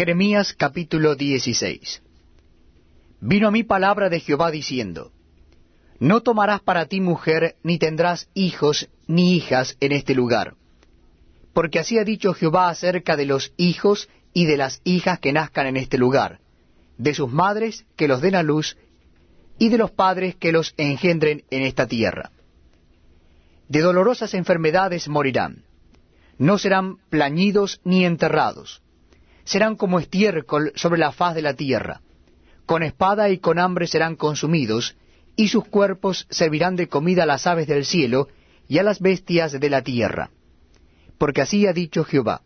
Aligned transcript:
Jeremías 0.00 0.54
capítulo 0.54 1.14
16 1.14 2.00
Vino 3.20 3.48
a 3.48 3.50
mí 3.50 3.64
palabra 3.64 4.08
de 4.08 4.20
Jehová 4.20 4.50
diciendo, 4.50 5.12
No 5.98 6.22
tomarás 6.22 6.62
para 6.62 6.86
ti 6.86 7.02
mujer, 7.02 7.56
ni 7.62 7.78
tendrás 7.78 8.30
hijos 8.32 8.88
ni 9.06 9.34
hijas 9.34 9.76
en 9.78 9.92
este 9.92 10.14
lugar, 10.14 10.54
porque 11.52 11.80
así 11.80 11.98
ha 11.98 12.04
dicho 12.04 12.32
Jehová 12.32 12.70
acerca 12.70 13.14
de 13.14 13.26
los 13.26 13.52
hijos 13.58 14.08
y 14.32 14.46
de 14.46 14.56
las 14.56 14.80
hijas 14.84 15.18
que 15.18 15.34
nazcan 15.34 15.66
en 15.66 15.76
este 15.76 15.98
lugar, 15.98 16.40
de 16.96 17.12
sus 17.12 17.30
madres 17.30 17.84
que 17.96 18.08
los 18.08 18.22
den 18.22 18.36
a 18.36 18.42
luz, 18.42 18.78
y 19.58 19.68
de 19.68 19.76
los 19.76 19.90
padres 19.90 20.34
que 20.34 20.50
los 20.50 20.72
engendren 20.78 21.44
en 21.50 21.60
esta 21.60 21.86
tierra. 21.86 22.30
De 23.68 23.80
dolorosas 23.80 24.32
enfermedades 24.32 25.08
morirán, 25.08 25.66
no 26.38 26.56
serán 26.56 26.96
plañidos 27.10 27.82
ni 27.84 28.06
enterrados, 28.06 28.80
serán 29.50 29.74
como 29.74 29.98
estiércol 29.98 30.70
sobre 30.76 31.00
la 31.00 31.10
faz 31.10 31.34
de 31.34 31.42
la 31.42 31.54
tierra. 31.54 32.02
Con 32.66 32.84
espada 32.84 33.30
y 33.30 33.38
con 33.38 33.58
hambre 33.58 33.88
serán 33.88 34.14
consumidos, 34.14 34.94
y 35.34 35.48
sus 35.48 35.64
cuerpos 35.64 36.28
servirán 36.30 36.76
de 36.76 36.86
comida 36.86 37.24
a 37.24 37.26
las 37.26 37.48
aves 37.48 37.66
del 37.66 37.84
cielo 37.84 38.28
y 38.68 38.78
a 38.78 38.84
las 38.84 39.00
bestias 39.00 39.58
de 39.58 39.68
la 39.68 39.82
tierra. 39.82 40.30
Porque 41.18 41.40
así 41.40 41.66
ha 41.66 41.72
dicho 41.72 42.04
Jehová, 42.04 42.42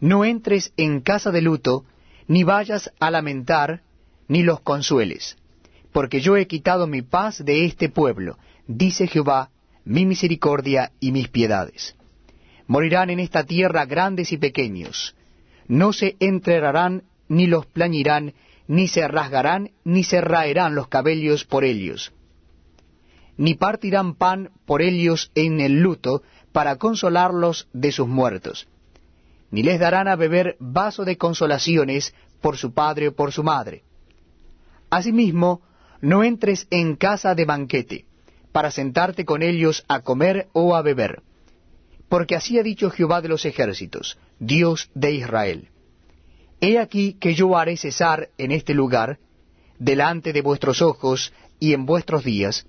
no 0.00 0.22
entres 0.22 0.74
en 0.76 1.00
casa 1.00 1.30
de 1.30 1.40
luto, 1.40 1.86
ni 2.28 2.44
vayas 2.44 2.92
a 3.00 3.10
lamentar, 3.10 3.80
ni 4.28 4.42
los 4.42 4.60
consueles, 4.60 5.38
porque 5.92 6.20
yo 6.20 6.36
he 6.36 6.46
quitado 6.46 6.86
mi 6.86 7.00
paz 7.00 7.42
de 7.42 7.64
este 7.64 7.88
pueblo, 7.88 8.36
dice 8.66 9.06
Jehová, 9.06 9.48
mi 9.86 10.04
misericordia 10.04 10.92
y 11.00 11.10
mis 11.10 11.28
piedades. 11.28 11.96
Morirán 12.66 13.08
en 13.08 13.20
esta 13.20 13.44
tierra 13.44 13.86
grandes 13.86 14.30
y 14.30 14.36
pequeños, 14.36 15.14
no 15.68 15.92
se 15.92 16.16
enterrarán, 16.20 17.04
ni 17.28 17.46
los 17.46 17.66
plañirán, 17.66 18.34
ni 18.66 18.88
se 18.88 19.06
rasgarán, 19.08 19.70
ni 19.84 20.04
se 20.04 20.20
raerán 20.20 20.74
los 20.74 20.88
cabellos 20.88 21.44
por 21.44 21.64
ellos. 21.64 22.12
Ni 23.36 23.54
partirán 23.54 24.14
pan 24.14 24.50
por 24.64 24.82
ellos 24.82 25.30
en 25.34 25.60
el 25.60 25.80
luto, 25.80 26.22
para 26.52 26.76
consolarlos 26.76 27.68
de 27.72 27.90
sus 27.90 28.06
muertos. 28.06 28.68
Ni 29.50 29.62
les 29.62 29.80
darán 29.80 30.06
a 30.06 30.16
beber 30.16 30.56
vaso 30.60 31.04
de 31.04 31.16
consolaciones 31.16 32.14
por 32.40 32.56
su 32.56 32.72
padre 32.72 33.08
o 33.08 33.14
por 33.14 33.32
su 33.32 33.42
madre. 33.42 33.82
Asimismo, 34.90 35.62
no 36.00 36.22
entres 36.22 36.68
en 36.70 36.96
casa 36.96 37.34
de 37.34 37.44
banquete, 37.44 38.04
para 38.52 38.70
sentarte 38.70 39.24
con 39.24 39.42
ellos 39.42 39.84
a 39.88 40.00
comer 40.00 40.48
o 40.52 40.76
a 40.76 40.82
beber 40.82 41.22
porque 42.08 42.36
así 42.36 42.58
ha 42.58 42.62
dicho 42.62 42.90
Jehová 42.90 43.20
de 43.20 43.28
los 43.28 43.44
ejércitos, 43.44 44.18
Dios 44.38 44.90
de 44.94 45.12
Israel. 45.12 45.68
He 46.60 46.78
aquí 46.78 47.14
que 47.14 47.34
yo 47.34 47.56
haré 47.56 47.76
cesar 47.76 48.30
en 48.38 48.52
este 48.52 48.74
lugar, 48.74 49.18
delante 49.78 50.32
de 50.32 50.40
vuestros 50.40 50.80
ojos 50.82 51.32
y 51.58 51.72
en 51.72 51.86
vuestros 51.86 52.24
días, 52.24 52.66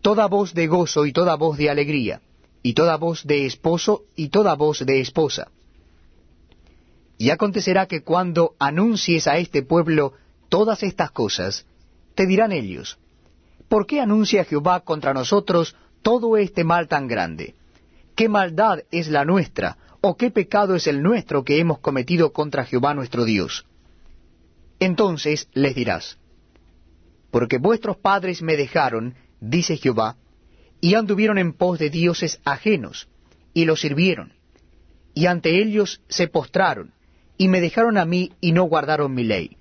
toda 0.00 0.26
voz 0.26 0.54
de 0.54 0.66
gozo 0.66 1.06
y 1.06 1.12
toda 1.12 1.36
voz 1.36 1.58
de 1.58 1.70
alegría, 1.70 2.20
y 2.62 2.74
toda 2.74 2.96
voz 2.96 3.26
de 3.26 3.46
esposo 3.46 4.04
y 4.16 4.28
toda 4.28 4.54
voz 4.54 4.84
de 4.84 5.00
esposa. 5.00 5.48
Y 7.18 7.30
acontecerá 7.30 7.86
que 7.86 8.02
cuando 8.02 8.54
anuncies 8.58 9.26
a 9.26 9.38
este 9.38 9.62
pueblo 9.62 10.14
todas 10.48 10.82
estas 10.82 11.10
cosas, 11.10 11.66
te 12.14 12.26
dirán 12.26 12.52
ellos, 12.52 12.98
¿por 13.68 13.86
qué 13.86 14.00
anuncia 14.00 14.44
Jehová 14.44 14.80
contra 14.80 15.12
nosotros 15.12 15.74
todo 16.02 16.36
este 16.36 16.64
mal 16.64 16.88
tan 16.88 17.08
grande? 17.08 17.54
¿Qué 18.18 18.28
maldad 18.28 18.80
es 18.90 19.06
la 19.06 19.24
nuestra, 19.24 19.78
o 20.00 20.16
qué 20.16 20.32
pecado 20.32 20.74
es 20.74 20.88
el 20.88 21.04
nuestro 21.04 21.44
que 21.44 21.60
hemos 21.60 21.78
cometido 21.78 22.32
contra 22.32 22.64
Jehová 22.64 22.92
nuestro 22.92 23.24
Dios? 23.24 23.64
Entonces 24.80 25.48
les 25.52 25.76
dirás, 25.76 26.18
porque 27.30 27.58
vuestros 27.58 27.96
padres 27.96 28.42
me 28.42 28.56
dejaron, 28.56 29.14
dice 29.40 29.76
Jehová, 29.76 30.16
y 30.80 30.96
anduvieron 30.96 31.38
en 31.38 31.52
pos 31.52 31.78
de 31.78 31.90
dioses 31.90 32.40
ajenos, 32.44 33.06
y 33.54 33.66
los 33.66 33.82
sirvieron, 33.82 34.32
y 35.14 35.26
ante 35.26 35.62
ellos 35.62 36.00
se 36.08 36.26
postraron, 36.26 36.92
y 37.36 37.46
me 37.46 37.60
dejaron 37.60 37.98
a 37.98 38.04
mí 38.04 38.32
y 38.40 38.50
no 38.50 38.64
guardaron 38.64 39.14
mi 39.14 39.22
ley. 39.22 39.58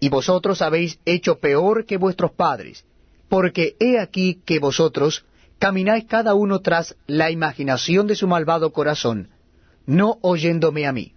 Y 0.00 0.08
vosotros 0.08 0.62
habéis 0.62 1.00
hecho 1.04 1.38
peor 1.38 1.84
que 1.84 1.98
vuestros 1.98 2.32
padres, 2.32 2.86
porque 3.28 3.76
he 3.78 3.98
aquí 3.98 4.40
que 4.46 4.58
vosotros 4.58 5.26
camináis 5.58 6.04
cada 6.04 6.34
uno 6.34 6.60
tras 6.60 6.96
la 7.06 7.30
imaginación 7.30 8.06
de 8.06 8.14
su 8.14 8.26
malvado 8.26 8.72
corazón, 8.72 9.28
no 9.86 10.18
oyéndome 10.22 10.86
a 10.86 10.92
mí. 10.92 11.14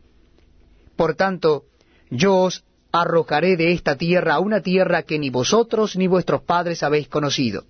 Por 0.95 1.15
tanto, 1.15 1.65
yo 2.09 2.35
os 2.37 2.63
arrojaré 2.91 3.55
de 3.55 3.71
esta 3.71 3.95
tierra 3.97 4.35
a 4.35 4.39
una 4.39 4.61
tierra 4.61 5.03
que 5.03 5.19
ni 5.19 5.29
vosotros 5.29 5.95
ni 5.95 6.07
vuestros 6.07 6.41
padres 6.41 6.83
habéis 6.83 7.07
conocido, 7.07 7.65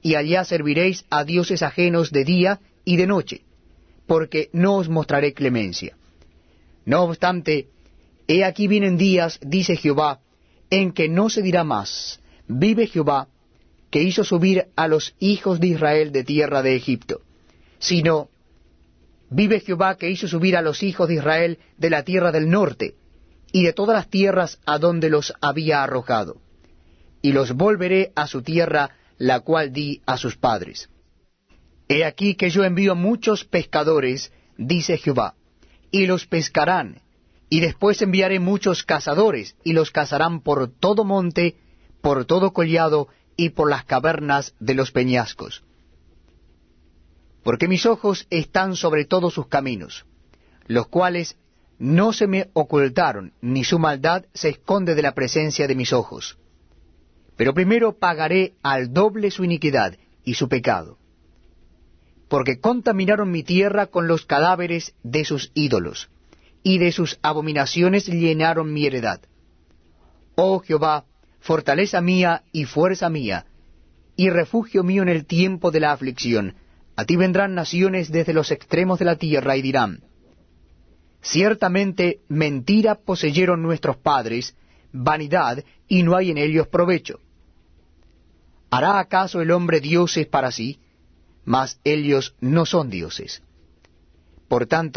y 0.00 0.16
allá 0.16 0.44
serviréis 0.44 1.04
a 1.10 1.24
dioses 1.24 1.62
ajenos 1.62 2.10
de 2.10 2.24
día 2.24 2.60
y 2.84 2.96
de 2.96 3.06
noche, 3.06 3.42
porque 4.06 4.50
no 4.52 4.76
os 4.76 4.88
mostraré 4.88 5.32
clemencia. 5.32 5.96
No 6.84 7.02
obstante, 7.04 7.68
he 8.26 8.44
aquí 8.44 8.66
vienen 8.66 8.96
días, 8.96 9.38
dice 9.42 9.76
Jehová, 9.76 10.20
en 10.70 10.92
que 10.92 11.08
no 11.08 11.28
se 11.28 11.42
dirá 11.42 11.64
más, 11.64 12.20
vive 12.48 12.86
Jehová, 12.86 13.28
que 13.92 14.02
hizo 14.02 14.24
subir 14.24 14.68
a 14.74 14.88
los 14.88 15.14
hijos 15.20 15.60
de 15.60 15.68
Israel 15.68 16.12
de 16.12 16.24
tierra 16.24 16.62
de 16.62 16.74
Egipto, 16.74 17.20
sino, 17.78 18.30
vive 19.28 19.60
Jehová 19.60 19.96
que 19.96 20.10
hizo 20.10 20.26
subir 20.26 20.56
a 20.56 20.62
los 20.62 20.82
hijos 20.82 21.08
de 21.08 21.16
Israel 21.16 21.58
de 21.76 21.90
la 21.90 22.02
tierra 22.02 22.32
del 22.32 22.48
norte, 22.48 22.94
y 23.52 23.64
de 23.64 23.74
todas 23.74 23.94
las 23.94 24.08
tierras 24.08 24.58
a 24.64 24.78
donde 24.78 25.10
los 25.10 25.34
había 25.42 25.82
arrojado, 25.82 26.38
y 27.20 27.32
los 27.32 27.52
volveré 27.52 28.12
a 28.16 28.26
su 28.26 28.40
tierra, 28.40 28.96
la 29.18 29.40
cual 29.40 29.74
di 29.74 30.00
a 30.06 30.16
sus 30.16 30.36
padres. 30.36 30.88
He 31.86 32.06
aquí 32.06 32.34
que 32.34 32.48
yo 32.48 32.64
envío 32.64 32.94
muchos 32.94 33.44
pescadores, 33.44 34.32
dice 34.56 34.96
Jehová, 34.96 35.34
y 35.90 36.06
los 36.06 36.26
pescarán, 36.26 37.02
y 37.50 37.60
después 37.60 38.00
enviaré 38.00 38.40
muchos 38.40 38.84
cazadores, 38.84 39.54
y 39.62 39.74
los 39.74 39.90
cazarán 39.90 40.40
por 40.40 40.72
todo 40.72 41.04
monte, 41.04 41.56
por 42.00 42.24
todo 42.24 42.54
collado, 42.54 43.08
y 43.36 43.50
por 43.50 43.68
las 43.70 43.84
cavernas 43.84 44.54
de 44.60 44.74
los 44.74 44.90
peñascos. 44.90 45.62
Porque 47.42 47.68
mis 47.68 47.86
ojos 47.86 48.26
están 48.30 48.76
sobre 48.76 49.04
todos 49.04 49.34
sus 49.34 49.48
caminos, 49.48 50.06
los 50.66 50.88
cuales 50.88 51.36
no 51.78 52.12
se 52.12 52.26
me 52.26 52.50
ocultaron, 52.52 53.32
ni 53.40 53.64
su 53.64 53.78
maldad 53.78 54.24
se 54.34 54.50
esconde 54.50 54.94
de 54.94 55.02
la 55.02 55.14
presencia 55.14 55.66
de 55.66 55.74
mis 55.74 55.92
ojos. 55.92 56.38
Pero 57.36 57.54
primero 57.54 57.98
pagaré 57.98 58.54
al 58.62 58.92
doble 58.92 59.30
su 59.30 59.42
iniquidad 59.42 59.96
y 60.24 60.34
su 60.34 60.48
pecado, 60.48 60.98
porque 62.28 62.60
contaminaron 62.60 63.30
mi 63.30 63.42
tierra 63.42 63.88
con 63.88 64.06
los 64.06 64.24
cadáveres 64.26 64.94
de 65.02 65.24
sus 65.24 65.50
ídolos, 65.54 66.08
y 66.62 66.78
de 66.78 66.92
sus 66.92 67.18
abominaciones 67.22 68.06
llenaron 68.06 68.72
mi 68.72 68.86
heredad. 68.86 69.20
Oh 70.36 70.60
Jehová, 70.60 71.04
fortaleza 71.42 72.00
mía 72.00 72.44
y 72.52 72.64
fuerza 72.64 73.10
mía, 73.10 73.46
y 74.16 74.30
refugio 74.30 74.84
mío 74.84 75.02
en 75.02 75.08
el 75.08 75.26
tiempo 75.26 75.70
de 75.70 75.80
la 75.80 75.92
aflicción. 75.92 76.54
A 76.96 77.04
ti 77.04 77.16
vendrán 77.16 77.54
naciones 77.54 78.10
desde 78.10 78.32
los 78.32 78.50
extremos 78.50 78.98
de 78.98 79.04
la 79.04 79.16
tierra 79.16 79.56
y 79.56 79.62
dirán, 79.62 80.02
Ciertamente 81.20 82.20
mentira 82.28 82.94
poseyeron 82.96 83.62
nuestros 83.62 83.96
padres, 83.96 84.56
vanidad, 84.92 85.64
y 85.88 86.02
no 86.02 86.16
hay 86.16 86.30
en 86.30 86.38
ellos 86.38 86.68
provecho. 86.68 87.20
¿Hará 88.70 88.98
acaso 88.98 89.40
el 89.40 89.50
hombre 89.50 89.80
dioses 89.80 90.26
para 90.26 90.50
sí? 90.50 90.80
Mas 91.44 91.80
ellos 91.84 92.34
no 92.40 92.66
son 92.66 92.88
dioses. 92.88 93.42
Por 94.48 94.66
tanto, 94.66 94.90